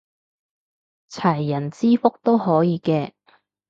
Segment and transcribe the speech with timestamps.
[1.11, 3.13] 齊人之福都可以嘅